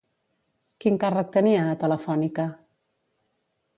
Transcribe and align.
Quin 0.85 0.97
càrrec 1.03 1.29
tenia 1.37 1.67
a 1.73 1.77
Telefònica? 1.83 2.47